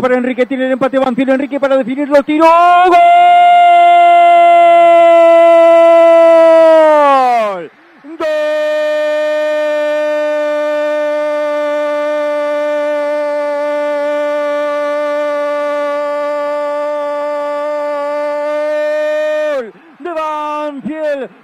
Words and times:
para 0.00 0.16
Enrique, 0.16 0.46
tiene 0.46 0.66
el 0.66 0.72
empate 0.72 1.00
Banfield, 1.00 1.30
Enrique 1.30 1.58
para 1.58 1.76
definirlo, 1.76 2.22
tiró, 2.22 2.46
¡gol! 2.86 3.53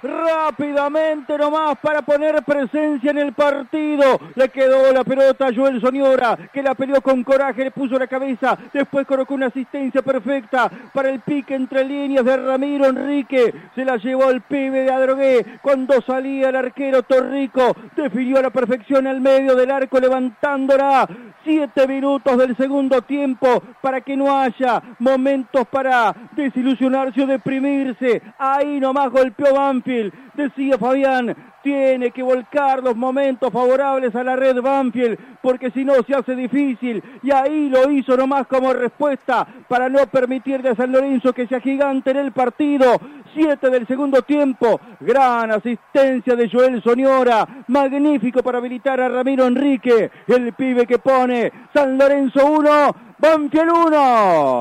Rápidamente 0.01 1.37
nomás 1.37 1.77
para 1.79 2.01
poner 2.01 2.43
presencia 2.43 3.11
en 3.11 3.17
el 3.17 3.33
partido. 3.33 4.19
Le 4.35 4.49
quedó 4.49 4.91
la 4.91 5.03
pelota 5.03 5.47
a 5.47 5.53
Joel 5.53 5.81
Soniora, 5.81 6.37
que 6.51 6.63
la 6.63 6.75
peleó 6.75 7.01
con 7.01 7.23
coraje, 7.23 7.65
le 7.65 7.71
puso 7.71 7.97
la 7.99 8.07
cabeza, 8.07 8.57
después 8.73 9.05
colocó 9.05 9.33
una 9.33 9.47
asistencia 9.47 10.01
perfecta 10.01 10.69
para 10.93 11.09
el 11.09 11.19
pique 11.19 11.55
entre 11.55 11.83
líneas 11.83 12.25
de 12.25 12.37
Ramiro 12.37 12.85
Enrique. 12.85 13.53
Se 13.75 13.85
la 13.85 13.97
llevó 13.97 14.25
al 14.25 14.41
pibe 14.41 14.83
de 14.83 14.91
Adrogué 14.91 15.45
cuando 15.61 16.01
salía 16.01 16.49
el 16.49 16.55
arquero 16.55 17.03
Torrico. 17.03 17.75
Definió 17.95 18.39
a 18.39 18.43
la 18.43 18.49
perfección 18.49 19.07
al 19.07 19.21
medio 19.21 19.55
del 19.55 19.71
arco 19.71 19.99
levantándola. 19.99 21.07
Siete 21.43 21.87
minutos 21.87 22.37
del 22.37 22.55
segundo 22.55 23.01
tiempo 23.01 23.63
para 23.81 24.01
que 24.01 24.15
no 24.15 24.39
haya 24.39 24.81
momentos 24.99 25.67
para 25.67 26.13
desilusionarse 26.33 27.23
o 27.23 27.27
deprimirse. 27.27 28.21
Ahí 28.37 28.79
nomás 28.79 29.10
golpeó 29.11 29.53
Banfield. 29.53 30.13
Decía 30.33 30.77
Fabián, 30.77 31.35
tiene 31.61 32.11
que 32.11 32.23
volcar 32.23 32.81
los 32.81 32.95
momentos 32.95 33.51
favorables 33.51 34.15
a 34.15 34.23
la 34.23 34.35
red 34.35 34.61
Banfield, 34.61 35.17
porque 35.41 35.71
si 35.71 35.85
no 35.85 35.93
se 36.03 36.15
hace 36.15 36.35
difícil. 36.35 37.03
Y 37.21 37.31
ahí 37.31 37.69
lo 37.69 37.91
hizo 37.91 38.17
nomás 38.17 38.47
como 38.47 38.73
respuesta 38.73 39.47
para 39.67 39.89
no 39.89 40.07
permitir 40.07 40.61
de 40.61 40.75
San 40.75 40.91
Lorenzo 40.91 41.33
que 41.33 41.47
sea 41.47 41.59
gigante 41.59 42.11
en 42.11 42.17
el 42.17 42.31
partido. 42.31 42.99
Siete 43.33 43.69
del 43.69 43.87
segundo 43.87 44.21
tiempo. 44.23 44.79
Gran 44.99 45.51
asistencia 45.51 46.35
de 46.35 46.49
Joel 46.49 46.81
Soñora. 46.81 47.47
Magnífico 47.67 48.43
para 48.43 48.57
habilitar 48.57 48.99
a 48.99 49.09
Ramiro 49.09 49.45
Enrique. 49.45 50.11
El 50.27 50.53
pibe 50.53 50.85
que 50.85 50.99
pone 50.99 51.51
San 51.73 51.97
Lorenzo 51.97 52.45
1, 52.45 52.95
Banfield 53.19 53.71
1. 53.87 54.59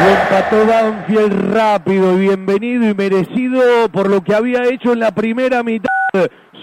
Empató 0.00 0.66
Banfield 0.66 1.52
rápido 1.52 2.14
y 2.14 2.20
bienvenido 2.20 2.88
y 2.88 2.94
merecido 2.94 3.90
por 3.92 4.08
lo 4.08 4.24
que 4.24 4.34
había 4.34 4.64
hecho 4.64 4.94
en 4.94 5.00
la 5.00 5.10
primera 5.10 5.62
mitad. 5.62 5.90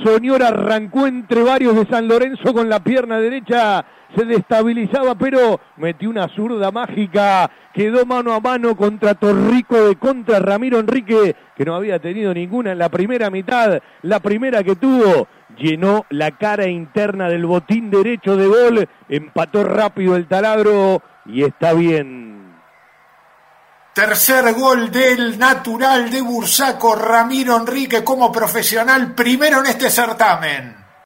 Soñor 0.04 0.42
arrancó 0.42 1.06
entre 1.06 1.44
varios 1.44 1.76
de 1.76 1.86
San 1.86 2.08
Lorenzo 2.08 2.52
con 2.52 2.68
la 2.68 2.80
pierna 2.80 3.20
derecha, 3.20 3.86
se 4.16 4.26
destabilizaba, 4.26 5.14
pero 5.14 5.60
metió 5.76 6.10
una 6.10 6.28
zurda 6.30 6.72
mágica, 6.72 7.52
quedó 7.76 8.08
mano 8.08 8.34
a 8.34 8.40
mano 8.40 8.76
contra 8.76 9.14
Torrico 9.14 9.88
de 9.88 9.98
contra 9.98 10.40
Ramiro 10.40 10.80
Enrique, 10.80 11.36
que 11.56 11.66
no 11.66 11.76
había 11.76 12.00
tenido 12.00 12.34
ninguna 12.34 12.72
en 12.72 12.80
la 12.80 12.90
primera 12.90 13.30
mitad, 13.30 13.80
la 14.02 14.20
primera 14.20 14.64
que 14.64 14.76
tuvo, 14.78 15.28
llenó 15.60 16.08
la 16.10 16.32
cara 16.32 16.68
interna 16.68 17.30
del 17.30 17.46
botín 17.46 17.92
derecho 17.92 18.36
de 18.36 18.48
gol, 18.48 18.90
empató 19.08 19.64
rápido 19.64 20.16
el 20.16 20.26
taladro 20.26 21.04
y 21.28 21.44
está 21.44 21.74
bien. 21.74 22.37
Tercer 23.98 24.54
gol 24.54 24.92
del 24.92 25.40
natural 25.40 26.12
de 26.12 26.22
Bursaco, 26.22 26.94
Ramiro 26.94 27.58
Enrique 27.58 28.04
como 28.04 28.32
profesional, 28.32 29.16
primero 29.16 29.62
en 29.62 29.66
este 29.66 29.90
certamen. 29.90 30.87